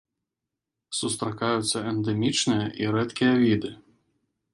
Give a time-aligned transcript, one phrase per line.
[0.99, 3.71] Сустракаюцца эндэмічныя і рэдкія віды.